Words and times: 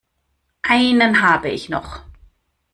Einen 0.63 1.21
habe 1.21 1.49
ich 1.51 1.69
noch. 1.69 1.99